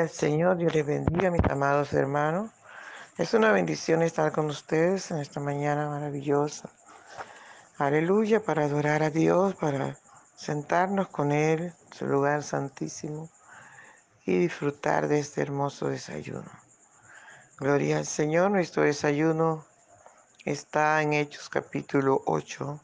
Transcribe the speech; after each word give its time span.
Al 0.00 0.08
Señor, 0.08 0.56
Dios 0.56 0.74
les 0.74 0.86
bendiga, 0.86 1.30
mis 1.30 1.44
amados 1.44 1.92
hermanos. 1.92 2.50
Es 3.18 3.34
una 3.34 3.52
bendición 3.52 4.00
estar 4.00 4.32
con 4.32 4.46
ustedes 4.46 5.10
en 5.10 5.18
esta 5.18 5.40
mañana 5.40 5.90
maravillosa. 5.90 6.70
Aleluya, 7.76 8.42
para 8.42 8.64
adorar 8.64 9.02
a 9.02 9.10
Dios, 9.10 9.54
para 9.56 9.98
sentarnos 10.36 11.08
con 11.08 11.32
Él 11.32 11.74
su 11.92 12.06
lugar 12.06 12.42
santísimo 12.42 13.28
y 14.24 14.38
disfrutar 14.38 15.06
de 15.06 15.18
este 15.18 15.42
hermoso 15.42 15.88
desayuno. 15.88 16.50
Gloria 17.58 17.98
al 17.98 18.06
Señor, 18.06 18.50
nuestro 18.50 18.84
desayuno 18.84 19.66
está 20.46 21.02
en 21.02 21.12
Hechos 21.12 21.50
capítulo 21.50 22.22
8, 22.24 22.80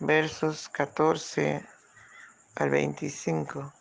versos 0.00 0.68
14 0.70 1.64
al 2.56 2.70
25. 2.70 3.72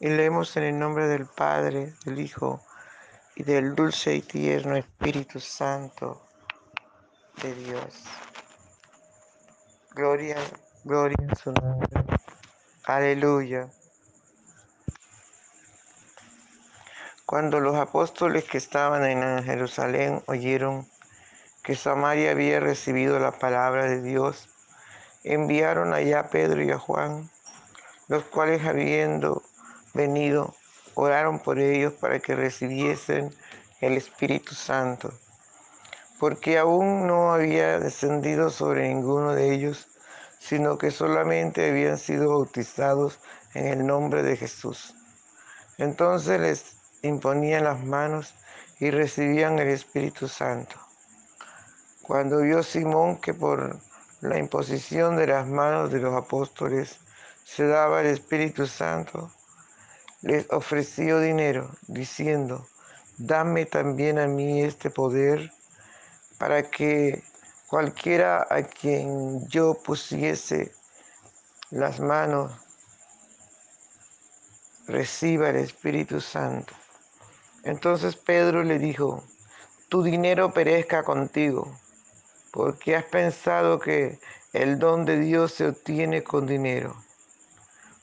Y 0.00 0.08
leemos 0.08 0.56
en 0.56 0.64
el 0.64 0.78
nombre 0.78 1.06
del 1.06 1.26
Padre, 1.26 1.94
del 2.04 2.20
Hijo 2.20 2.60
y 3.36 3.42
del 3.42 3.74
dulce 3.74 4.14
y 4.14 4.22
tierno 4.22 4.76
Espíritu 4.76 5.40
Santo 5.40 6.26
de 7.42 7.54
Dios. 7.54 8.04
Gloria, 9.92 10.36
gloria 10.84 11.16
en 11.20 11.36
su 11.36 11.52
nombre. 11.52 11.88
Aleluya. 12.84 13.70
Cuando 17.26 17.60
los 17.60 17.74
apóstoles 17.76 18.44
que 18.44 18.58
estaban 18.58 19.04
en 19.04 19.42
Jerusalén 19.44 20.22
oyeron 20.26 20.86
que 21.62 21.74
Samaria 21.74 22.32
había 22.32 22.60
recibido 22.60 23.18
la 23.18 23.32
palabra 23.32 23.86
de 23.86 24.02
Dios, 24.02 24.48
enviaron 25.24 25.94
allá 25.94 26.20
a 26.20 26.28
Pedro 26.28 26.62
y 26.62 26.70
a 26.70 26.78
Juan, 26.78 27.30
los 28.08 28.24
cuales 28.24 28.64
habiendo 28.66 29.42
venido, 29.94 30.54
oraron 30.94 31.38
por 31.38 31.58
ellos 31.58 31.94
para 31.94 32.18
que 32.18 32.34
recibiesen 32.34 33.34
el 33.80 33.96
Espíritu 33.96 34.54
Santo, 34.54 35.12
porque 36.18 36.58
aún 36.58 37.06
no 37.06 37.32
había 37.32 37.78
descendido 37.78 38.50
sobre 38.50 38.88
ninguno 38.88 39.32
de 39.32 39.54
ellos, 39.54 39.88
sino 40.38 40.76
que 40.76 40.90
solamente 40.90 41.70
habían 41.70 41.96
sido 41.96 42.28
bautizados 42.30 43.18
en 43.54 43.66
el 43.66 43.86
nombre 43.86 44.22
de 44.22 44.36
Jesús. 44.36 44.94
Entonces 45.78 46.40
les 46.40 46.76
imponían 47.02 47.64
las 47.64 47.82
manos 47.84 48.34
y 48.78 48.90
recibían 48.90 49.58
el 49.58 49.68
Espíritu 49.68 50.28
Santo. 50.28 50.76
Cuando 52.02 52.42
vio 52.42 52.62
Simón 52.62 53.16
que 53.16 53.32
por 53.32 53.78
la 54.20 54.38
imposición 54.38 55.16
de 55.16 55.26
las 55.26 55.46
manos 55.46 55.90
de 55.90 56.00
los 56.00 56.14
apóstoles 56.14 56.98
se 57.44 57.66
daba 57.66 58.00
el 58.00 58.08
Espíritu 58.08 58.66
Santo, 58.66 59.30
les 60.24 60.50
ofreció 60.50 61.20
dinero, 61.20 61.70
diciendo, 61.86 62.66
dame 63.18 63.66
también 63.66 64.18
a 64.18 64.26
mí 64.26 64.62
este 64.62 64.88
poder 64.88 65.52
para 66.38 66.62
que 66.62 67.22
cualquiera 67.68 68.46
a 68.48 68.62
quien 68.62 69.46
yo 69.48 69.74
pusiese 69.74 70.72
las 71.70 72.00
manos 72.00 72.52
reciba 74.86 75.50
el 75.50 75.56
Espíritu 75.56 76.22
Santo. 76.22 76.72
Entonces 77.62 78.16
Pedro 78.16 78.62
le 78.62 78.78
dijo, 78.78 79.22
tu 79.90 80.02
dinero 80.02 80.54
perezca 80.54 81.02
contigo, 81.02 81.78
porque 82.50 82.96
has 82.96 83.04
pensado 83.04 83.78
que 83.78 84.18
el 84.54 84.78
don 84.78 85.04
de 85.04 85.18
Dios 85.18 85.52
se 85.52 85.68
obtiene 85.68 86.24
con 86.24 86.46
dinero. 86.46 87.03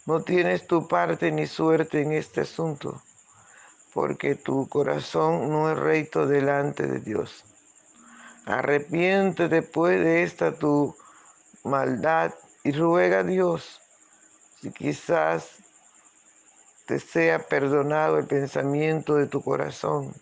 No 0.08 0.24
tienes 0.24 0.66
tu 0.66 0.88
parte 0.88 1.32
ni 1.32 1.46
suerte 1.46 2.02
en 2.02 2.12
este 2.14 2.42
asunto, 2.42 3.04
porque 3.94 4.34
tu 4.34 4.68
corazón 4.68 5.52
no 5.52 5.72
es 5.72 5.78
recto 5.78 6.26
delante 6.26 6.88
de 6.88 7.00
Dios. 7.00 7.46
Arrepiéntete 8.48 9.48
después 9.48 10.04
de 10.04 10.24
esta 10.24 10.58
tu 10.58 10.96
maldad 11.64 12.34
y 12.64 12.72
ruega 12.72 13.20
a 13.20 13.24
Dios 13.24 13.80
si 14.60 14.72
quizás 14.72 15.58
te 16.88 17.00
sea 17.00 17.48
perdonado 17.48 18.18
el 18.18 18.26
pensamiento 18.26 19.16
de 19.16 19.28
tu 19.28 19.44
corazón, 19.44 20.16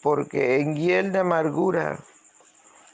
porque 0.00 0.60
en 0.60 0.76
hiel 0.76 1.10
de 1.10 1.18
amargura 1.18 1.98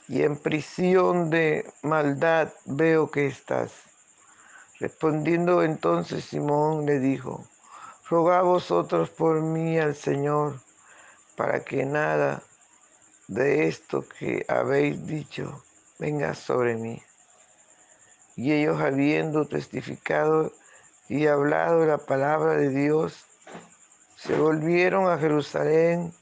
y 0.07 0.23
en 0.23 0.37
prisión 0.37 1.29
de 1.29 1.71
maldad 1.83 2.51
veo 2.65 3.11
que 3.11 3.27
estás. 3.27 3.92
Respondiendo 4.79 5.63
entonces 5.63 6.25
Simón 6.25 6.85
le 6.85 6.99
dijo, 6.99 7.47
rogad 8.09 8.43
vosotros 8.43 9.09
por 9.09 9.41
mí 9.41 9.77
al 9.79 9.95
Señor, 9.95 10.59
para 11.35 11.63
que 11.63 11.85
nada 11.85 12.41
de 13.27 13.67
esto 13.67 14.05
que 14.07 14.45
habéis 14.47 15.05
dicho 15.05 15.63
venga 15.99 16.33
sobre 16.33 16.75
mí. 16.75 17.01
Y 18.35 18.51
ellos 18.51 18.81
habiendo 18.81 19.47
testificado 19.47 20.51
y 21.07 21.27
hablado 21.27 21.85
la 21.85 21.99
palabra 21.99 22.55
de 22.55 22.69
Dios, 22.69 23.25
se 24.17 24.35
volvieron 24.35 25.09
a 25.09 25.17
Jerusalén 25.17 26.13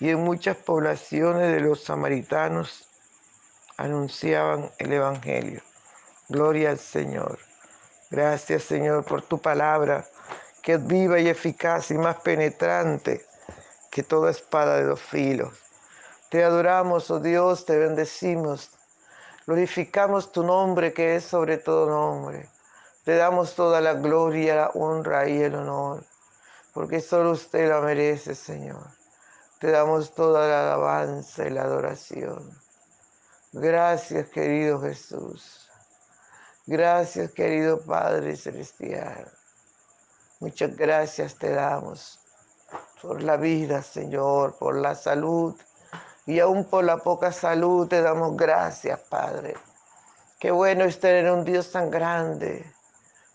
y 0.00 0.10
en 0.10 0.22
muchas 0.22 0.56
poblaciones 0.56 1.52
de 1.52 1.60
los 1.60 1.84
samaritanos 1.84 2.88
anunciaban 3.76 4.70
el 4.78 4.92
Evangelio. 4.92 5.62
Gloria 6.28 6.70
al 6.70 6.78
Señor. 6.78 7.38
Gracias 8.14 8.62
Señor 8.62 9.04
por 9.04 9.22
tu 9.22 9.40
palabra, 9.40 10.06
que 10.62 10.74
es 10.74 10.86
viva 10.86 11.18
y 11.18 11.28
eficaz 11.28 11.90
y 11.90 11.94
más 11.94 12.14
penetrante 12.20 13.26
que 13.90 14.04
toda 14.04 14.30
espada 14.30 14.76
de 14.76 14.84
dos 14.84 15.00
filos. 15.00 15.52
Te 16.30 16.44
adoramos, 16.44 17.10
oh 17.10 17.18
Dios, 17.18 17.66
te 17.66 17.76
bendecimos, 17.76 18.70
glorificamos 19.48 20.30
tu 20.30 20.44
nombre 20.44 20.92
que 20.92 21.16
es 21.16 21.24
sobre 21.24 21.58
todo 21.58 21.90
nombre. 21.90 22.48
Te 23.04 23.16
damos 23.16 23.56
toda 23.56 23.80
la 23.80 23.94
gloria, 23.94 24.54
la 24.54 24.68
honra 24.74 25.28
y 25.28 25.42
el 25.42 25.56
honor, 25.56 26.04
porque 26.72 27.00
solo 27.00 27.32
usted 27.32 27.68
la 27.68 27.80
merece, 27.80 28.36
Señor. 28.36 28.86
Te 29.58 29.72
damos 29.72 30.14
toda 30.14 30.46
la 30.46 30.60
alabanza 30.60 31.48
y 31.48 31.50
la 31.50 31.62
adoración. 31.62 32.48
Gracias, 33.50 34.28
querido 34.28 34.80
Jesús. 34.80 35.63
Gracias, 36.66 37.30
querido 37.32 37.78
Padre 37.78 38.36
Celestial. 38.36 39.30
Muchas 40.40 40.74
gracias 40.74 41.36
te 41.36 41.50
damos 41.50 42.18
por 43.02 43.22
la 43.22 43.36
vida, 43.36 43.82
Señor, 43.82 44.56
por 44.56 44.76
la 44.76 44.94
salud 44.94 45.54
y 46.24 46.40
aún 46.40 46.64
por 46.64 46.84
la 46.84 46.96
poca 46.96 47.32
salud 47.32 47.86
te 47.86 48.00
damos 48.00 48.34
gracias, 48.34 48.98
Padre. 49.10 49.54
Qué 50.40 50.50
bueno 50.50 50.84
es 50.84 50.98
tener 50.98 51.30
un 51.30 51.44
Dios 51.44 51.70
tan 51.70 51.90
grande, 51.90 52.72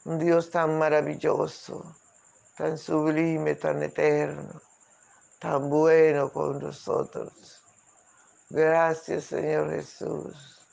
un 0.06 0.18
Dios 0.18 0.50
tan 0.50 0.80
maravilloso, 0.80 1.96
tan 2.58 2.80
sublime, 2.80 3.54
tan 3.54 3.84
eterno, 3.84 4.60
tan 5.38 5.70
bueno 5.70 6.32
con 6.32 6.58
nosotros. 6.58 7.64
Gracias, 8.50 9.26
Señor 9.26 9.70
Jesús. 9.70 10.66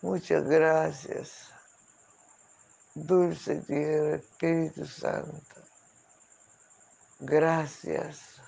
Muchas 0.00 0.44
gracias. 0.44 1.51
Dulce 2.94 3.56
tierra, 3.62 4.16
Espíritu 4.16 4.84
Santo. 4.84 5.62
Gracias. 7.20 8.40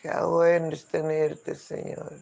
Qué 0.00 0.10
bueno 0.22 0.68
es 0.68 0.86
tenerte, 0.86 1.56
Señor. 1.56 2.12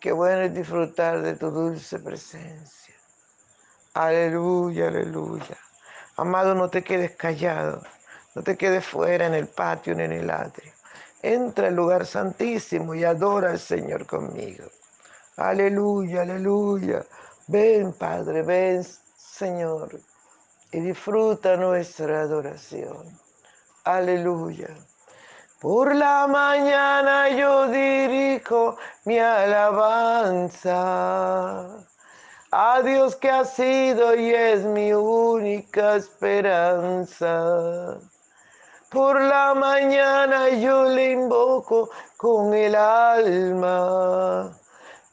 Qué 0.00 0.12
bueno 0.12 0.42
es 0.42 0.54
disfrutar 0.54 1.20
de 1.22 1.34
tu 1.34 1.50
dulce 1.50 1.98
presencia. 1.98 2.94
Aleluya, 3.94 4.88
aleluya. 4.88 5.56
Amado, 6.16 6.54
no 6.54 6.70
te 6.70 6.84
quedes 6.84 7.16
callado. 7.16 7.82
No 8.34 8.42
te 8.42 8.56
quedes 8.56 8.86
fuera 8.86 9.26
en 9.26 9.34
el 9.34 9.48
patio 9.48 9.94
ni 9.94 10.04
en 10.04 10.12
el 10.12 10.30
atrio. 10.30 10.72
Entra 11.22 11.68
al 11.68 11.74
lugar 11.74 12.06
santísimo 12.06 12.94
y 12.94 13.02
adora 13.02 13.50
al 13.50 13.58
Señor 13.58 14.06
conmigo. 14.06 14.66
Aleluya, 15.36 16.22
aleluya. 16.22 17.04
Ven, 17.48 17.92
Padre, 17.92 18.42
ven, 18.42 18.84
Señor, 19.38 19.88
y 20.70 20.78
disfruta 20.78 21.56
nuestra 21.56 22.20
adoración. 22.20 23.18
Aleluya. 23.82 24.68
Por 25.60 25.92
la 25.92 26.28
mañana 26.28 27.28
yo 27.30 27.66
dirijo 27.66 28.76
mi 29.04 29.18
alabanza 29.18 30.76
a 32.52 32.82
Dios 32.82 33.16
que 33.16 33.28
ha 33.28 33.44
sido 33.44 34.14
y 34.14 34.32
es 34.32 34.64
mi 34.64 34.92
única 34.92 35.96
esperanza. 35.96 37.98
Por 38.88 39.20
la 39.20 39.52
mañana 39.54 40.48
yo 40.50 40.84
le 40.84 41.10
invoco 41.10 41.90
con 42.16 42.54
el 42.54 42.76
alma 42.76 44.56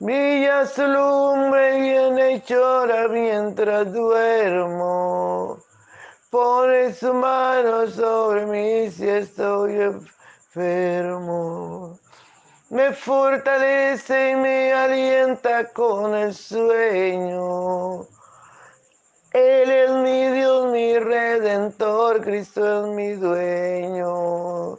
Brilla 0.00 0.64
su 0.64 0.86
lumbre 0.86 1.80
bien 1.80 2.40
llora 2.46 3.08
mientras 3.08 3.92
duermo. 3.92 5.58
Pone 6.30 6.94
su 6.94 7.12
mano 7.12 7.88
sobre 7.88 8.46
mí 8.46 8.92
si 8.92 9.08
estoy 9.08 9.80
enfermo. 10.54 11.98
Me 12.70 12.92
fortalece 12.92 14.30
y 14.30 14.36
me 14.36 14.72
alienta 14.72 15.64
con 15.72 16.14
el 16.14 16.32
sueño. 16.32 18.02
Él 19.32 19.70
es 19.70 19.90
mi 19.90 20.28
Dios, 20.28 20.70
mi 20.70 20.96
redentor, 20.96 22.20
Cristo 22.20 22.84
es 22.84 22.94
mi 22.94 23.14
dueño. 23.14 24.78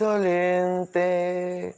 insolente, 0.00 1.76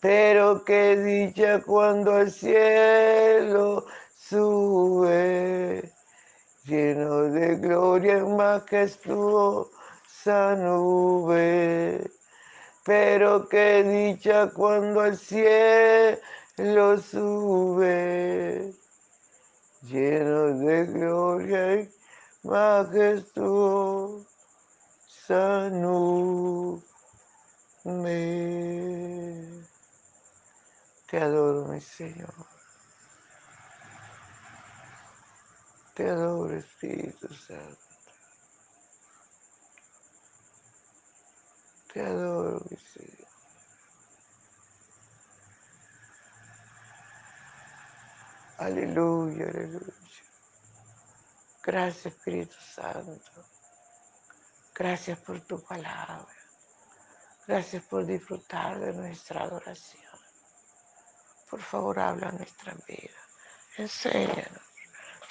pero 0.00 0.64
qué 0.64 0.96
dicha 0.96 1.62
cuando 1.62 2.14
al 2.14 2.32
cielo 2.32 3.86
sube, 4.16 5.92
lleno 6.64 7.22
de 7.30 7.56
gloria 7.56 8.14
en 8.18 8.36
majestuosa 8.36 9.70
nube. 10.56 12.10
Pero 12.84 13.48
qué 13.48 13.84
dicha 13.84 14.50
cuando 14.50 15.02
al 15.02 15.16
cielo 15.16 16.18
sube, 16.98 18.74
lleno 19.82 20.58
de 20.58 20.86
gloria 20.86 21.74
y 21.82 21.88
majestuosa 22.42 24.24
nube. 25.70 26.89
Te 27.82 27.92
adoro, 31.18 31.72
mi 31.72 31.80
Señor. 31.80 32.34
Te 35.94 36.10
adoro, 36.10 36.54
Espíritu 36.56 37.32
Santo. 37.32 37.78
Te 41.92 42.02
adoro, 42.02 42.62
mi 42.68 42.76
Señor. 42.76 43.28
Aleluya, 48.58 49.46
aleluya. 49.46 49.94
Gracias, 51.62 52.06
Espíritu 52.06 52.56
Santo. 52.74 53.46
Gracias 54.74 55.18
por 55.20 55.40
tu 55.40 55.62
palabra. 55.62 56.39
Gracias 57.46 57.82
por 57.84 58.06
disfrutar 58.06 58.78
de 58.78 58.92
nuestra 58.92 59.42
adoración. 59.42 60.02
Por 61.50 61.60
favor, 61.60 61.98
habla 61.98 62.30
nuestra 62.32 62.74
vida. 62.86 63.10
Enséñanos, 63.76 64.62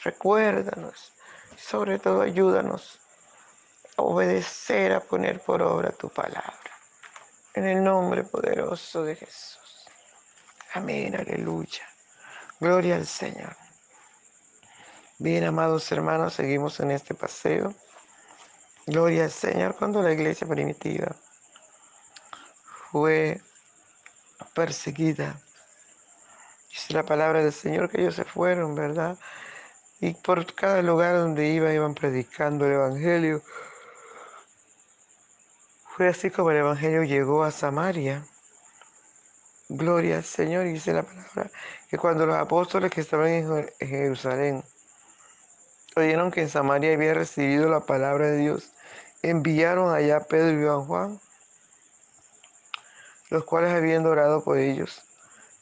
recuérdanos, 0.03 1.13
sobre 1.57 1.99
todo 1.99 2.21
ayúdanos 2.21 2.99
a 3.95 4.01
obedecer, 4.01 4.91
a 4.93 4.99
poner 4.99 5.39
por 5.41 5.61
obra 5.61 5.91
tu 5.91 6.09
palabra. 6.09 6.53
En 7.53 7.65
el 7.65 7.83
nombre 7.83 8.23
poderoso 8.23 9.03
de 9.03 9.15
Jesús. 9.15 9.85
Amén, 10.73 11.15
aleluya. 11.15 11.87
Gloria 12.59 12.95
al 12.95 13.07
Señor. 13.07 13.55
Bien, 15.17 15.43
amados 15.45 15.89
hermanos, 15.91 16.33
seguimos 16.33 16.79
en 16.79 16.91
este 16.91 17.13
paseo. 17.13 17.73
Gloria 18.85 19.25
al 19.25 19.31
Señor 19.31 19.75
cuando 19.77 20.01
la 20.01 20.11
iglesia 20.11 20.47
primitiva 20.47 21.15
fue 22.91 23.41
perseguida. 24.53 25.39
Dice 26.69 26.93
la 26.93 27.03
palabra 27.03 27.43
del 27.43 27.53
Señor 27.53 27.89
que 27.89 28.01
ellos 28.01 28.15
se 28.15 28.23
fueron, 28.23 28.75
¿verdad? 28.75 29.17
Y 29.99 30.13
por 30.13 30.53
cada 30.53 30.81
lugar 30.81 31.15
donde 31.15 31.47
iban, 31.49 31.73
iban 31.73 31.93
predicando 31.93 32.65
el 32.65 32.73
Evangelio. 32.73 33.41
Fue 35.95 36.07
así 36.07 36.29
como 36.29 36.51
el 36.51 36.57
Evangelio 36.57 37.03
llegó 37.03 37.43
a 37.43 37.51
Samaria. 37.51 38.25
Gloria 39.67 40.17
al 40.17 40.23
Señor, 40.23 40.65
dice 40.65 40.93
la 40.93 41.03
palabra, 41.03 41.51
que 41.89 41.97
cuando 41.97 42.25
los 42.25 42.37
apóstoles 42.37 42.89
que 42.89 43.01
estaban 43.01 43.27
en 43.27 43.69
Jerusalén 43.79 44.63
oyeron 45.95 46.31
que 46.31 46.41
en 46.41 46.49
Samaria 46.49 46.93
había 46.93 47.13
recibido 47.13 47.69
la 47.69 47.81
palabra 47.81 48.27
de 48.27 48.37
Dios, 48.37 48.71
enviaron 49.21 49.93
allá 49.93 50.17
a 50.17 50.23
Pedro 50.23 50.61
y 50.61 50.67
a 50.67 50.85
Juan 50.85 51.19
los 53.29 53.43
cuales 53.45 53.73
habían 53.73 54.05
orado 54.05 54.43
por 54.43 54.57
ellos 54.57 55.01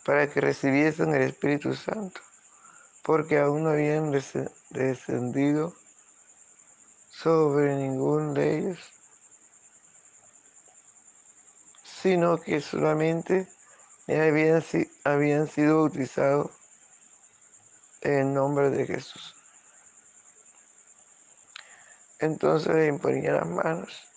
para 0.06 0.28
que 0.30 0.42
recibiesen 0.42 1.14
el 1.14 1.24
Espíritu 1.24 1.74
Santo, 1.74 2.22
porque 3.04 3.40
aún 3.40 3.64
no 3.64 3.72
habían 3.72 4.12
descendido 4.70 5.76
sobre 7.12 7.76
ninguno 7.76 8.34
de 8.34 8.58
ellos, 8.58 8.80
sino 11.84 12.38
que 12.38 12.62
solamente 12.62 13.48
habían, 14.08 14.64
habían 15.04 15.48
sido 15.48 15.82
bautizados 15.82 16.52
en 18.02 18.34
nombre 18.34 18.70
de 18.70 18.86
Jesús. 18.86 19.36
Entonces 22.20 22.74
le 22.74 22.88
imponían 22.88 23.36
las 23.36 23.48
manos 23.48 24.08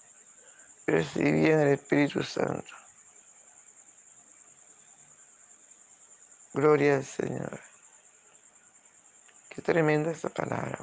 recibían 0.91 1.61
el 1.61 1.69
Espíritu 1.69 2.23
Santo. 2.23 2.80
Gloria 6.53 6.97
al 6.97 7.05
Señor. 7.05 7.61
Qué 9.51 9.63
tremenda 9.63 10.11
esta 10.11 10.31
palabra, 10.31 10.79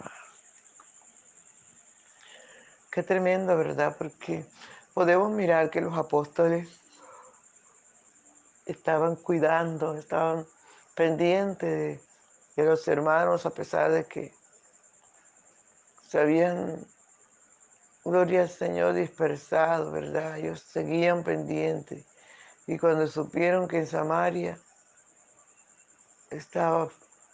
Qué 2.89 3.03
tremenda, 3.03 3.53
¿verdad? 3.53 3.93
Porque 3.97 4.45
podemos 4.93 5.29
mirar 5.31 5.69
que 5.69 5.81
los 5.81 5.97
apóstoles 5.97 6.69
estaban 8.65 9.17
cuidando, 9.17 9.97
estaban 9.97 10.47
pendientes 10.95 12.01
de, 12.55 12.63
los 12.63 12.87
hermanos 12.87 13.45
a 13.45 13.49
pesar 13.49 13.91
de 13.91 14.05
que 14.05 14.33
se 16.07 16.17
habían, 16.17 16.87
gloria 18.05 18.43
al 18.43 18.49
Señor, 18.49 18.93
dispersado, 18.93 19.91
¿verdad? 19.91 20.37
Ellos 20.37 20.61
seguían 20.61 21.25
pendientes. 21.25 22.05
Y 22.67 22.77
cuando 22.77 23.05
supieron 23.07 23.67
que 23.67 23.79
en 23.79 23.87
Samaria 23.87 24.57
estaba 26.29 26.89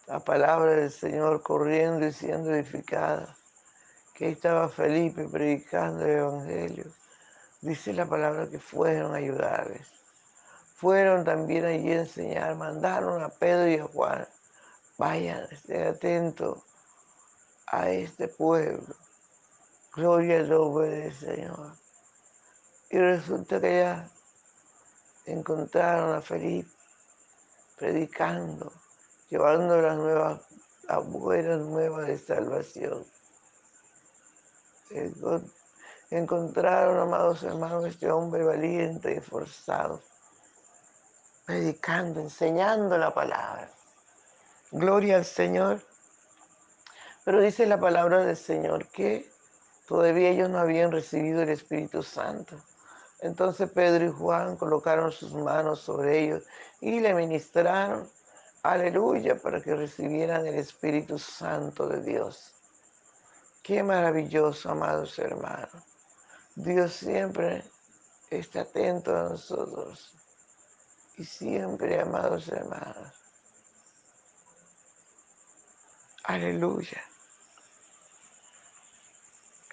la 0.08 0.20
palabra 0.20 0.72
del 0.72 0.92
Señor 0.92 1.42
corriendo 1.42 2.06
y 2.06 2.12
siendo 2.12 2.54
edificada, 2.54 3.36
que 4.14 4.26
ahí 4.26 4.32
estaba 4.34 4.70
Felipe 4.70 5.28
predicando 5.28 6.06
el 6.06 6.18
Evangelio, 6.18 6.86
dice 7.62 7.94
la 7.94 8.06
palabra 8.06 8.50
que 8.50 8.60
fueron 8.60 9.14
a 9.14 9.18
ayudarles 9.18 9.94
fueron 10.84 11.24
también 11.24 11.64
allí 11.64 11.94
a 11.94 12.02
enseñar, 12.02 12.58
mandaron 12.58 13.24
a 13.24 13.30
Pedro 13.30 13.70
y 13.70 13.78
a 13.78 13.88
Juan, 13.88 14.28
vayan, 14.98 15.48
estén 15.50 15.88
atentos 15.88 16.58
a 17.68 17.90
este 17.90 18.28
pueblo. 18.28 18.94
Gloria 19.94 20.40
al 20.40 20.50
nombre 20.50 20.90
del 20.90 21.14
Señor. 21.14 21.78
Y 22.90 22.98
resulta 22.98 23.62
que 23.62 23.80
ya 23.80 24.10
encontraron 25.26 26.16
a 26.16 26.22
Felipe 26.22 26.70
predicando, 27.78 28.70
llevando 29.34 29.82
las 29.82 29.98
nuevas, 29.98 30.42
las 30.88 31.08
buenas 31.08 31.60
nuevas 31.62 32.06
de 32.06 32.20
salvación. 32.20 33.04
Encontraron, 36.12 37.00
amados 37.00 37.42
hermanos, 37.42 37.86
este 37.88 38.12
hombre 38.12 38.44
valiente 38.44 39.12
y 39.12 39.18
esforzado 39.18 40.02
predicando, 41.46 42.22
enseñando 42.22 42.96
la 42.96 43.12
palabra. 43.12 43.70
Gloria 44.72 45.18
al 45.18 45.26
Señor. 45.26 45.82
Pero 47.26 47.42
dice 47.42 47.66
la 47.66 47.80
palabra 47.80 48.24
del 48.24 48.38
Señor 48.38 48.88
que 48.90 49.28
todavía 49.88 50.30
ellos 50.30 50.52
no 50.52 50.60
habían 50.60 50.92
recibido 50.92 51.42
el 51.42 51.50
Espíritu 51.50 52.04
Santo. 52.04 52.56
Entonces 53.20 53.68
Pedro 53.72 54.06
y 54.06 54.12
Juan 54.12 54.58
colocaron 54.58 55.12
sus 55.12 55.34
manos 55.34 55.80
sobre 55.80 56.20
ellos 56.20 56.44
y 56.82 57.00
le 57.00 57.16
ministraron, 57.16 58.08
aleluya, 58.64 59.36
para 59.36 59.62
que 59.62 59.76
recibieran 59.76 60.48
el 60.48 60.56
Espíritu 60.56 61.20
Santo 61.20 61.88
de 61.88 62.02
Dios. 62.02 62.54
Qué 63.62 63.84
maravilloso, 63.84 64.72
amados 64.72 65.20
hermanos. 65.20 65.84
Dios 66.56 66.94
siempre 66.94 67.64
está 68.30 68.62
atento 68.62 69.16
a 69.16 69.30
nosotros 69.30 70.14
y 71.18 71.26
siempre, 71.26 72.00
amados 72.00 72.48
hermanos. 72.48 73.14
Aleluya. 76.24 77.04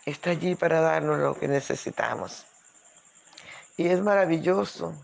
Está 0.05 0.31
allí 0.31 0.57
para 0.57 0.81
darnos 0.81 1.19
lo 1.19 1.39
que 1.39 1.47
necesitamos. 1.47 2.47
Y 3.77 3.89
es 3.89 4.01
maravilloso 4.01 4.95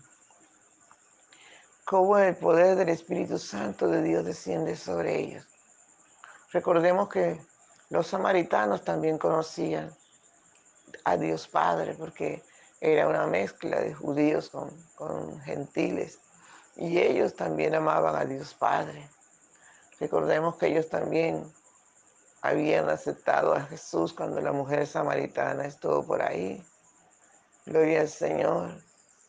cómo 1.87 2.17
el 2.17 2.35
poder 2.35 2.75
del 2.75 2.89
Espíritu 2.89 3.37
Santo 3.37 3.87
de 3.87 4.01
Dios 4.01 4.25
desciende 4.25 4.75
sobre 4.75 5.17
ellos. 5.17 5.45
Recordemos 6.51 7.07
que 7.07 7.39
los 7.89 8.07
samaritanos 8.07 8.83
también 8.83 9.17
conocían 9.17 9.95
a 11.05 11.15
Dios 11.15 11.47
Padre 11.47 11.95
porque 11.97 12.43
era 12.81 13.07
una 13.07 13.25
mezcla 13.25 13.79
de 13.79 13.93
judíos 13.93 14.49
con, 14.49 15.39
gentiles. 15.43 16.19
Y 16.75 16.99
ellos 16.99 17.37
también 17.37 17.73
amaban 17.73 18.17
a 18.17 18.25
Dios 18.25 18.53
Padre. 18.53 19.09
Recordemos 19.97 20.57
que 20.57 20.67
ellos 20.67 20.89
también 20.89 21.49
habían 22.41 22.89
aceptado 22.89 23.53
a 23.53 23.61
Jesús 23.61 24.11
cuando 24.11 24.41
la 24.41 24.51
mujer 24.51 24.85
samaritana 24.87 25.65
estuvo 25.65 26.03
por 26.03 26.21
ahí. 26.21 26.61
Gloria 27.65 28.01
al 28.01 28.09
Señor. 28.09 28.86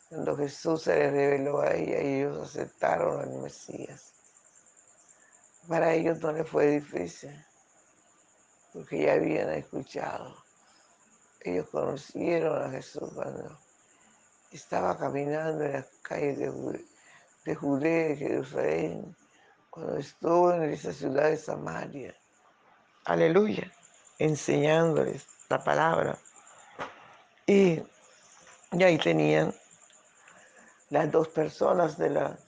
Cuando 0.09 0.37
Jesús 0.37 0.83
se 0.83 0.97
les 0.97 1.13
reveló 1.13 1.61
a 1.61 1.75
ella, 1.75 1.99
ellos 1.99 2.49
aceptaron 2.49 3.21
al 3.21 3.43
Mesías. 3.43 4.15
Para 5.67 5.93
ellos 5.93 6.19
no 6.21 6.33
les 6.33 6.49
fue 6.49 6.67
difícil, 6.67 7.45
porque 8.73 9.03
ya 9.03 9.15
habían 9.15 9.51
escuchado. 9.51 10.35
Ellos 11.41 11.69
conocieron 11.69 12.63
a 12.63 12.71
Jesús 12.71 13.11
cuando 13.15 13.59
estaba 14.51 14.97
caminando 14.97 15.65
en 15.65 15.73
las 15.73 15.87
calles 16.03 16.39
de 16.39 16.51
de 17.45 17.55
Judea 17.55 18.11
y 18.11 18.17
Jerusalén, 18.17 19.17
cuando 19.71 19.97
estuvo 19.97 20.53
en 20.53 20.65
esa 20.65 20.93
ciudad 20.93 21.31
de 21.31 21.37
Samaria. 21.37 22.15
Aleluya, 23.07 23.73
enseñándoles 24.19 25.27
la 25.49 25.65
palabra. 25.65 26.19
Y, 27.47 27.83
y 28.73 28.83
ahí 28.83 28.99
tenían 28.99 29.55
las 30.91 31.11
dos 31.11 31.29
personas 31.29 31.99
de 31.99 32.11
la 32.11 32.39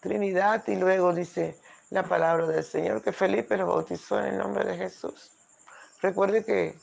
Trinidad 0.00 0.66
y 0.66 0.76
luego 0.76 1.12
dice 1.12 1.58
la 1.90 2.04
palabra 2.04 2.46
del 2.46 2.64
Señor 2.64 3.02
que 3.02 3.12
Felipe 3.12 3.56
los 3.56 3.68
bautizó 3.68 4.18
en 4.18 4.26
el 4.26 4.38
nombre 4.38 4.64
de 4.64 4.76
Jesús. 4.76 5.32
Recuerde 6.00 6.44
que 6.44 6.78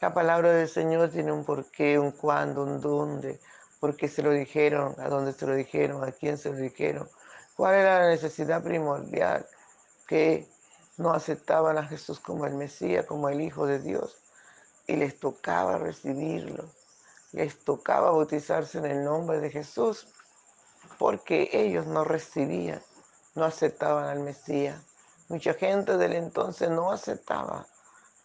la 0.00 0.12
palabra 0.12 0.52
del 0.52 0.68
Señor 0.68 1.10
tiene 1.10 1.32
un 1.32 1.44
porqué, 1.44 1.98
un 1.98 2.12
cuándo, 2.12 2.62
un 2.62 2.80
dónde, 2.80 3.40
por 3.80 3.96
qué 3.96 4.08
se 4.08 4.22
lo 4.22 4.30
dijeron, 4.30 4.94
a 4.98 5.08
dónde 5.08 5.32
se 5.32 5.46
lo 5.46 5.54
dijeron, 5.54 6.04
a 6.04 6.12
quién 6.12 6.38
se 6.38 6.50
lo 6.50 6.56
dijeron, 6.56 7.08
cuál 7.56 7.74
era 7.74 8.00
la 8.00 8.08
necesidad 8.08 8.62
primordial, 8.62 9.46
que 10.06 10.48
no 10.98 11.12
aceptaban 11.12 11.78
a 11.78 11.86
Jesús 11.86 12.20
como 12.20 12.46
el 12.46 12.54
Mesías, 12.54 13.06
como 13.06 13.28
el 13.28 13.40
Hijo 13.40 13.66
de 13.66 13.80
Dios, 13.80 14.18
y 14.86 14.96
les 14.96 15.18
tocaba 15.18 15.78
recibirlo, 15.78 16.64
les 17.32 17.58
tocaba 17.64 18.10
bautizarse 18.10 18.78
en 18.78 18.86
el 18.86 19.04
nombre 19.04 19.40
de 19.40 19.50
Jesús, 19.50 20.06
porque 21.02 21.50
ellos 21.52 21.84
no 21.88 22.04
recibían, 22.04 22.80
no 23.34 23.44
aceptaban 23.44 24.04
al 24.04 24.20
Mesías. 24.20 24.80
Mucha 25.28 25.52
gente 25.54 25.96
del 25.96 26.12
entonces 26.12 26.70
no 26.70 26.92
aceptaba 26.92 27.66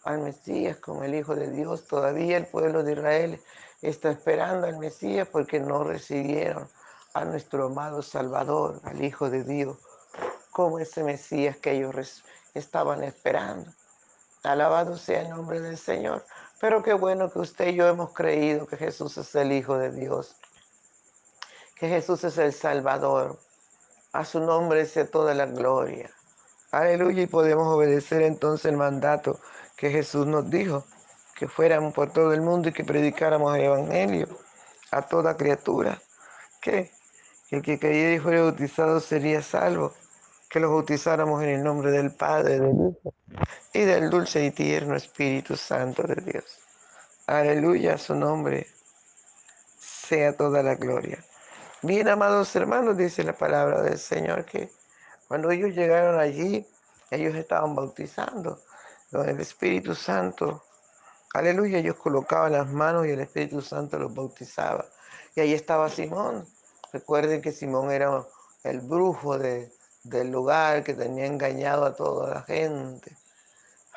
al 0.04 0.20
Mesías 0.20 0.76
como 0.76 1.02
el 1.02 1.16
Hijo 1.16 1.34
de 1.34 1.50
Dios. 1.50 1.88
Todavía 1.88 2.36
el 2.36 2.46
pueblo 2.46 2.84
de 2.84 2.92
Israel 2.92 3.42
está 3.82 4.12
esperando 4.12 4.68
al 4.68 4.78
Mesías 4.78 5.26
porque 5.26 5.58
no 5.58 5.82
recibieron 5.82 6.68
a 7.14 7.24
nuestro 7.24 7.66
amado 7.66 8.00
Salvador, 8.00 8.80
al 8.84 9.02
Hijo 9.02 9.28
de 9.28 9.42
Dios, 9.42 9.76
como 10.52 10.78
ese 10.78 11.02
Mesías 11.02 11.56
que 11.56 11.72
ellos 11.72 12.22
estaban 12.54 13.02
esperando. 13.02 13.72
Alabado 14.44 14.96
sea 14.96 15.22
el 15.22 15.30
nombre 15.30 15.60
del 15.60 15.78
Señor. 15.78 16.24
Pero 16.60 16.84
qué 16.84 16.94
bueno 16.94 17.28
que 17.28 17.40
usted 17.40 17.70
y 17.70 17.74
yo 17.74 17.88
hemos 17.88 18.12
creído 18.12 18.68
que 18.68 18.76
Jesús 18.76 19.18
es 19.18 19.34
el 19.34 19.50
Hijo 19.50 19.76
de 19.78 19.90
Dios, 19.90 20.36
que 21.78 21.88
Jesús 21.88 22.24
es 22.24 22.38
el 22.38 22.52
Salvador. 22.52 23.38
A 24.12 24.24
su 24.24 24.40
nombre 24.40 24.84
sea 24.86 25.08
toda 25.10 25.34
la 25.34 25.46
gloria. 25.46 26.10
Aleluya. 26.70 27.22
Y 27.22 27.26
podemos 27.26 27.68
obedecer 27.68 28.22
entonces 28.22 28.66
el 28.66 28.76
mandato 28.76 29.38
que 29.76 29.90
Jesús 29.90 30.26
nos 30.26 30.50
dijo 30.50 30.84
que 31.36 31.46
fuéramos 31.46 31.94
por 31.94 32.12
todo 32.12 32.32
el 32.32 32.40
mundo 32.40 32.68
y 32.68 32.72
que 32.72 32.84
predicáramos 32.84 33.56
el 33.56 33.64
Evangelio 33.64 34.28
a 34.90 35.02
toda 35.02 35.36
criatura. 35.36 36.02
Que 36.60 36.90
el 37.50 37.62
que 37.62 37.78
creyera 37.78 38.14
y 38.14 38.18
fuera 38.18 38.42
bautizado 38.42 38.98
sería 39.00 39.42
salvo. 39.42 39.92
Que 40.50 40.60
los 40.60 40.70
bautizáramos 40.70 41.42
en 41.42 41.50
el 41.50 41.62
nombre 41.62 41.90
del 41.90 42.10
Padre, 42.10 42.58
del 42.58 42.72
Hijo 42.72 43.14
y 43.72 43.84
del 43.84 44.10
dulce 44.10 44.44
y 44.44 44.50
tierno 44.50 44.96
Espíritu 44.96 45.56
Santo 45.56 46.02
de 46.02 46.16
Dios. 46.16 46.58
Aleluya, 47.26 47.94
a 47.94 47.98
su 47.98 48.14
nombre 48.14 48.66
sea 49.78 50.34
toda 50.36 50.62
la 50.62 50.74
gloria. 50.74 51.22
Bien, 51.82 52.08
amados 52.08 52.54
hermanos, 52.56 52.96
dice 52.96 53.22
la 53.22 53.36
palabra 53.36 53.82
del 53.82 53.98
Señor 53.98 54.44
que 54.44 54.70
cuando 55.28 55.50
ellos 55.50 55.74
llegaron 55.74 56.18
allí, 56.18 56.66
ellos 57.10 57.34
estaban 57.34 57.74
bautizando 57.74 58.60
con 59.10 59.28
el 59.28 59.40
Espíritu 59.40 59.94
Santo 59.94 60.62
Aleluya, 61.34 61.78
ellos 61.78 61.96
colocaban 61.96 62.52
las 62.52 62.66
manos 62.68 63.06
y 63.06 63.10
el 63.10 63.20
Espíritu 63.20 63.60
Santo 63.60 63.98
los 63.98 64.14
bautizaba. 64.14 64.86
Y 65.34 65.40
ahí 65.40 65.52
estaba 65.52 65.90
Simón, 65.90 66.46
Recuerden 66.90 67.42
que 67.42 67.52
Simón 67.52 67.90
era 67.90 68.26
el 68.64 68.80
brujo 68.80 69.38
del 69.38 70.30
lugar 70.32 70.82
que 70.82 70.94
tenía 70.94 71.26
engañado 71.26 71.84
a 71.84 71.94
toda 71.94 72.34
la 72.34 72.42
gente. 72.42 73.14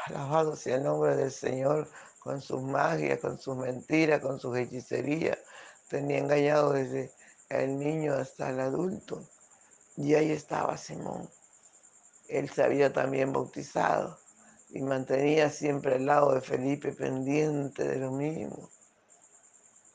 Alabado 0.06 0.58
sea 0.58 0.76
el 0.76 0.84
nombre 0.84 1.16
del 1.16 1.32
Señor 1.32 1.88
con 2.20 2.42
sus 2.42 2.62
magias, 2.62 3.20
con 3.20 3.40
sus 3.40 3.56
mentiras, 3.56 4.20
con 4.20 4.38
sus 4.38 4.58
hechicerías. 4.58 5.38
Tenía 5.88 6.18
engañado 6.18 6.74
desde 6.74 7.14
el 7.60 7.77
niño 7.77 8.13
hasta 8.13 8.50
el 8.50 8.60
adulto. 8.60 9.27
Y 9.98 10.15
ahí 10.15 10.31
estaba 10.31 10.77
Simón. 10.77 11.29
Él 12.27 12.50
se 12.50 12.63
había 12.63 12.93
también 12.93 13.34
bautizado 13.34 14.17
y 14.70 14.81
mantenía 14.81 15.50
siempre 15.50 15.96
al 15.96 16.05
lado 16.05 16.34
de 16.34 16.41
Felipe 16.41 16.93
pendiente 16.93 17.84
de 17.84 17.98
lo 17.98 18.12
mismo. 18.12 18.70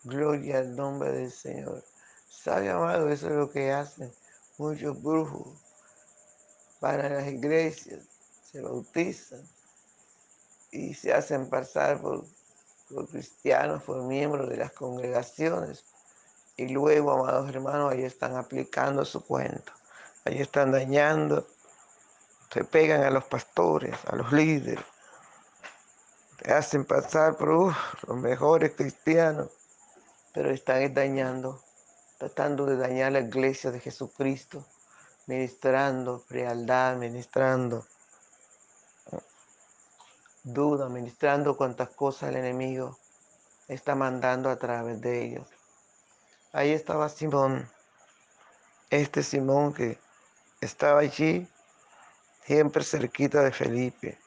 Gloria 0.04 0.58
al 0.58 0.76
nombre 0.76 1.12
del 1.12 1.32
Señor. 1.32 1.82
¿Sabe, 2.28 2.68
amado? 2.68 3.08
Eso 3.08 3.28
es 3.28 3.32
lo 3.32 3.50
que 3.50 3.72
hacen 3.72 4.12
muchos 4.58 5.02
brujos. 5.02 5.48
Van 6.80 7.00
a 7.00 7.08
las 7.08 7.26
iglesias, 7.26 8.04
se 8.42 8.60
bautizan 8.60 9.42
y 10.70 10.94
se 10.94 11.12
hacen 11.12 11.48
pasar 11.48 12.00
por, 12.00 12.24
por 12.90 13.08
cristianos, 13.08 13.82
por 13.82 14.02
miembros 14.02 14.48
de 14.48 14.58
las 14.58 14.72
congregaciones. 14.72 15.84
Y 16.56 16.68
luego, 16.68 17.12
amados 17.12 17.48
hermanos, 17.50 17.92
ahí 17.92 18.04
están 18.04 18.36
aplicando 18.36 19.04
su 19.04 19.24
cuento. 19.24 19.72
Ahí 20.24 20.40
están 20.40 20.72
dañando 20.72 21.46
se 22.52 22.64
pegan 22.64 23.02
a 23.02 23.10
los 23.10 23.24
pastores, 23.24 23.94
a 24.06 24.16
los 24.16 24.32
líderes, 24.32 24.84
te 26.38 26.52
hacen 26.54 26.86
pasar 26.86 27.36
por 27.36 27.48
los 27.48 28.16
mejores 28.16 28.72
cristianos, 28.74 29.50
pero 30.32 30.50
están 30.50 30.94
dañando, 30.94 31.62
tratando 32.18 32.64
de 32.64 32.76
dañar 32.76 33.12
la 33.12 33.20
iglesia 33.20 33.70
de 33.70 33.80
Jesucristo, 33.80 34.64
ministrando 35.26 36.20
frialdad, 36.20 36.96
ministrando 36.96 37.84
duda, 40.44 40.88
ministrando 40.88 41.56
cuantas 41.56 41.90
cosas 41.90 42.30
el 42.30 42.36
enemigo 42.36 42.96
está 43.68 43.94
mandando 43.96 44.48
a 44.48 44.56
través 44.56 45.00
de 45.00 45.24
ellos. 45.24 45.55
Ahí 46.56 46.72
estaba 46.72 47.10
Simón, 47.10 47.68
este 48.88 49.22
Simón 49.22 49.74
que 49.74 49.98
estaba 50.62 51.00
allí 51.00 51.46
siempre 52.46 52.82
cerquita 52.82 53.42
de 53.42 53.52
Felipe. 53.52 54.18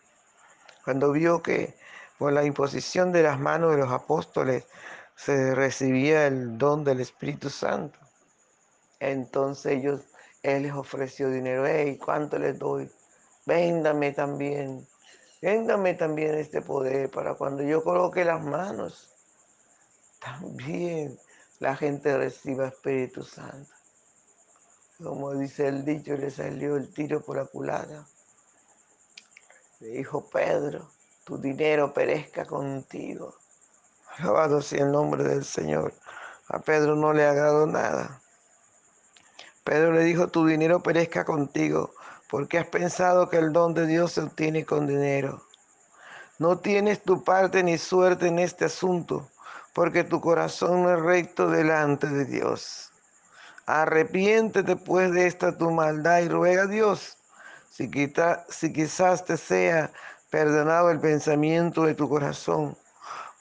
Cuando 0.85 1.11
vio 1.11 1.41
que 1.41 1.75
con 2.19 2.35
la 2.35 2.45
imposición 2.45 3.11
de 3.11 3.23
las 3.23 3.39
manos 3.39 3.71
de 3.71 3.77
los 3.77 3.91
apóstoles 3.91 4.67
se 5.15 5.55
recibía 5.55 6.27
el 6.27 6.55
don 6.59 6.83
del 6.83 6.99
Espíritu 6.99 7.49
Santo, 7.49 7.97
entonces 8.99 9.79
ellos, 9.79 10.01
él 10.43 10.61
les 10.61 10.73
ofreció 10.73 11.31
dinero. 11.31 11.65
Hey, 11.65 11.97
¿cuánto 11.97 12.37
les 12.37 12.59
doy? 12.59 12.91
Véndame 13.47 14.11
también. 14.11 14.87
Véndame 15.41 15.95
también 15.95 16.35
este 16.35 16.61
poder 16.61 17.09
para 17.09 17.33
cuando 17.33 17.63
yo 17.63 17.83
coloque 17.83 18.23
las 18.23 18.43
manos, 18.43 19.09
también 20.19 21.17
la 21.59 21.75
gente 21.75 22.17
reciba 22.17 22.67
Espíritu 22.67 23.23
Santo. 23.23 23.73
Como 25.03 25.33
dice 25.33 25.67
el 25.67 25.85
dicho, 25.85 26.15
le 26.15 26.31
salió 26.31 26.75
el 26.75 26.91
tiro 26.93 27.21
por 27.21 27.37
la 27.37 27.45
culata. 27.45 28.05
Le 29.79 29.87
dijo 29.89 30.29
Pedro, 30.29 30.89
tu 31.23 31.37
dinero 31.37 31.93
perezca 31.93 32.45
contigo. 32.45 33.35
Alabado 34.17 34.61
sea 34.61 34.83
el 34.85 34.91
nombre 34.91 35.23
del 35.23 35.45
Señor. 35.45 35.93
A 36.47 36.59
Pedro 36.59 36.95
no 36.95 37.13
le 37.13 37.25
agradó 37.25 37.65
nada. 37.65 38.21
Pedro 39.63 39.91
le 39.93 40.03
dijo, 40.03 40.27
tu 40.29 40.45
dinero 40.45 40.81
perezca 40.81 41.23
contigo, 41.23 41.93
porque 42.29 42.57
has 42.57 42.67
pensado 42.67 43.29
que 43.29 43.37
el 43.37 43.53
don 43.53 43.73
de 43.73 43.85
Dios 43.85 44.13
se 44.13 44.21
obtiene 44.21 44.65
con 44.65 44.87
dinero. 44.87 45.43
No 46.39 46.57
tienes 46.57 47.03
tu 47.03 47.23
parte 47.23 47.63
ni 47.63 47.77
suerte 47.77 48.27
en 48.27 48.39
este 48.39 48.65
asunto, 48.65 49.29
porque 49.73 50.03
tu 50.03 50.19
corazón 50.19 50.83
no 50.83 50.93
es 50.93 51.01
recto 51.01 51.49
delante 51.49 52.07
de 52.07 52.25
Dios. 52.25 52.91
Arrepiéntete 53.65 54.75
pues 54.75 55.11
de 55.11 55.27
esta 55.27 55.57
tu 55.57 55.69
maldad 55.71 56.19
y 56.19 56.27
ruega 56.27 56.63
a 56.63 56.67
Dios, 56.67 57.17
si, 57.69 57.89
si 58.49 58.73
quizás 58.73 59.25
te 59.25 59.37
sea 59.37 59.91
perdonado 60.29 60.91
el 60.91 60.99
pensamiento 60.99 61.83
de 61.83 61.95
tu 61.95 62.09
corazón, 62.09 62.75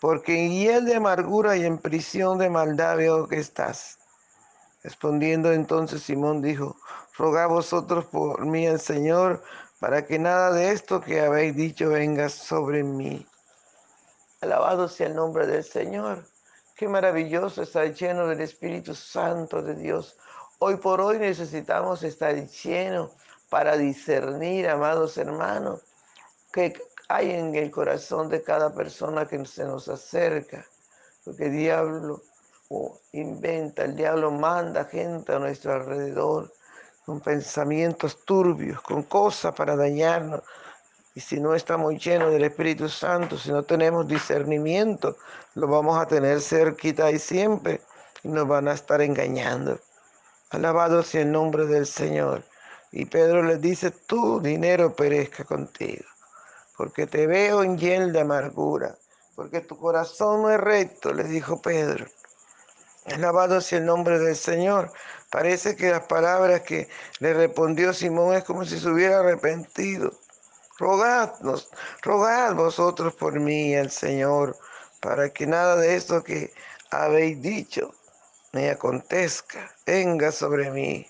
porque 0.01 0.45
en 0.45 0.53
hiel 0.53 0.85
de 0.85 0.97
amargura 0.97 1.57
y 1.57 1.64
en 1.64 1.79
prisión 1.79 2.38
de 2.38 2.51
maldad 2.51 2.97
veo 2.97 3.29
que 3.29 3.38
estás. 3.38 3.99
Respondiendo 4.83 5.53
entonces 5.53 6.03
Simón 6.03 6.41
dijo, 6.41 6.77
rogad 7.17 7.49
vosotros 7.49 8.05
por 8.07 8.47
mí 8.47 8.67
al 8.67 8.81
Señor, 8.81 9.43
para 9.81 10.07
que 10.07 10.19
nada 10.19 10.53
de 10.53 10.73
esto 10.73 11.01
que 11.01 11.21
habéis 11.21 11.57
dicho 11.57 11.91
venga 11.91 12.29
sobre 12.29 12.83
mí. 12.83 13.27
Alabado 14.40 14.87
sea 14.88 15.09
el 15.09 15.16
nombre 15.16 15.48
del 15.48 15.64
Señor. 15.64 16.24
Qué 16.77 16.87
maravilloso 16.87 17.62
estar 17.62 17.92
lleno 17.92 18.29
del 18.29 18.40
Espíritu 18.40 18.94
Santo 18.94 19.61
de 19.62 19.74
Dios. 19.74 20.16
Hoy 20.61 20.77
por 20.77 21.01
hoy 21.01 21.18
necesitamos 21.18 22.05
estar 22.05 22.37
llenos 22.37 23.11
para 23.51 23.77
discernir, 23.77 24.68
amados 24.68 25.18
hermanos, 25.18 25.81
qué 26.53 26.72
hay 27.09 27.33
en 27.33 27.53
el 27.57 27.72
corazón 27.72 28.29
de 28.29 28.42
cada 28.42 28.72
persona 28.72 29.27
que 29.27 29.44
se 29.44 29.64
nos 29.64 29.88
acerca. 29.88 30.64
Porque 31.24 31.46
el 31.46 31.53
diablo 31.53 32.22
inventa, 33.12 33.85
el 33.85 33.96
diablo 33.96 34.31
manda 34.31 34.85
gente 34.85 35.33
a 35.33 35.40
nuestro 35.40 35.72
alrededor 35.72 36.53
con 37.05 37.20
pensamientos 37.20 38.24
turbios, 38.24 38.81
con 38.83 39.03
cosas 39.03 39.53
para 39.55 39.74
dañarnos, 39.74 40.42
y 41.18 41.20
si 41.20 41.40
no 41.40 41.52
estamos 41.52 41.94
llenos 41.98 42.31
del 42.31 42.44
Espíritu 42.44 42.88
Santo, 42.88 43.37
si 43.37 43.50
no 43.50 43.64
tenemos 43.64 44.07
discernimiento, 44.07 45.16
lo 45.57 45.66
vamos 45.66 45.98
a 45.98 46.07
tener 46.07 46.40
cerquita 46.40 47.11
y 47.11 47.18
siempre 47.18 47.81
y 48.22 48.28
nos 48.28 48.46
van 48.46 48.68
a 48.68 48.74
estar 48.74 49.02
engañando. 49.02 49.81
Alabado 50.50 51.02
sea 51.02 51.22
el 51.22 51.33
nombre 51.33 51.66
del 51.66 51.87
Señor. 51.88 52.44
Y 52.92 53.04
Pedro 53.07 53.42
le 53.42 53.59
dice, 53.59 53.90
tu 53.90 54.40
dinero 54.40 54.94
perezca 54.94 55.42
contigo, 55.42 56.04
porque 56.76 57.09
te 57.09 57.26
veo 57.26 57.64
en 57.64 57.76
hiel 57.78 58.12
de 58.12 58.20
amargura, 58.20 58.96
porque 59.35 59.61
tu 59.61 59.76
corazón 59.76 60.42
no 60.42 60.52
es 60.52 60.61
recto, 60.61 61.12
le 61.12 61.24
dijo 61.24 61.61
Pedro. 61.61 62.07
Alabado 63.07 63.61
sea 63.61 63.81
el 63.81 63.87
nombre 63.87 64.20
del 64.20 64.37
Señor. 64.37 64.92
Parece 65.31 65.74
que 65.74 65.90
las 65.90 66.07
palabras 66.07 66.61
que 66.61 66.88
le 67.18 67.35
respondió 67.35 67.92
Simón 67.92 68.37
es 68.37 68.44
como 68.44 68.64
si 68.64 68.78
se 68.78 68.88
hubiera 68.88 69.18
arrepentido 69.18 70.12
rogadnos, 70.79 71.71
rogad 72.03 72.55
vosotros 72.55 73.14
por 73.14 73.38
mí 73.38 73.75
al 73.75 73.91
Señor, 73.91 74.57
para 75.01 75.31
que 75.31 75.47
nada 75.47 75.77
de 75.77 75.97
esto 75.97 76.23
que 76.23 76.53
habéis 76.91 77.41
dicho 77.43 77.95
me 78.53 78.71
acontezca, 78.71 79.71
venga 79.87 80.33
sobre 80.33 80.71
mí. 80.71 81.07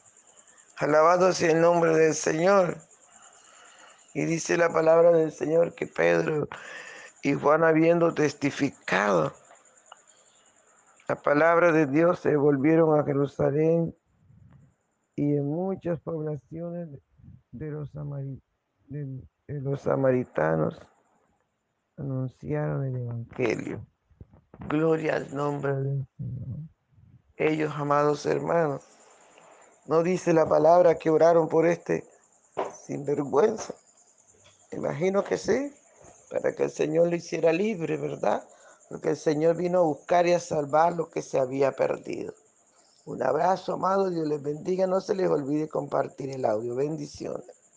Alabado 0.78 1.32
sea 1.32 1.52
el 1.52 1.60
nombre 1.60 1.96
del 1.96 2.14
Señor. 2.14 2.78
Y 4.14 4.24
dice 4.24 4.56
la 4.56 4.72
palabra 4.72 5.12
del 5.12 5.32
Señor 5.32 5.74
que 5.74 5.86
Pedro 5.86 6.48
y 7.22 7.34
Juan 7.34 7.62
habiendo 7.62 8.14
testificado 8.14 9.32
la 11.08 11.16
palabra 11.16 11.72
de 11.72 11.86
Dios 11.86 12.18
se 12.20 12.36
volvieron 12.36 13.00
a 13.00 13.02
Jerusalén 13.02 13.96
y 15.16 15.36
en 15.36 15.46
muchas 15.46 15.98
poblaciones 16.00 16.90
de 17.50 17.70
los 17.70 17.90
samaritanos 17.92 19.37
los 19.48 19.80
samaritanos 19.80 20.78
anunciaron 21.96 22.84
el 22.84 22.96
Evangelio. 22.96 23.86
Gloria 24.68 25.16
al 25.16 25.34
nombre 25.34 25.74
del. 25.74 26.06
Ellos, 27.36 27.72
amados 27.74 28.26
hermanos, 28.26 28.82
no 29.86 30.02
dice 30.02 30.34
la 30.34 30.46
palabra 30.46 30.96
que 30.96 31.08
oraron 31.08 31.48
por 31.48 31.66
este 31.66 32.04
sinvergüenza. 32.84 33.74
Imagino 34.72 35.24
que 35.24 35.38
sí, 35.38 35.72
para 36.30 36.54
que 36.54 36.64
el 36.64 36.70
Señor 36.70 37.08
lo 37.08 37.16
hiciera 37.16 37.52
libre, 37.52 37.96
¿verdad? 37.96 38.46
Porque 38.90 39.10
el 39.10 39.16
Señor 39.16 39.56
vino 39.56 39.78
a 39.78 39.82
buscar 39.82 40.26
y 40.26 40.34
a 40.34 40.40
salvar 40.40 40.94
lo 40.94 41.08
que 41.08 41.22
se 41.22 41.38
había 41.38 41.72
perdido. 41.72 42.34
Un 43.06 43.22
abrazo, 43.22 43.74
amado, 43.74 44.10
Dios 44.10 44.28
les 44.28 44.42
bendiga. 44.42 44.86
No 44.86 45.00
se 45.00 45.14
les 45.14 45.30
olvide 45.30 45.68
compartir 45.68 46.30
el 46.30 46.44
audio. 46.44 46.74
Bendiciones. 46.74 47.57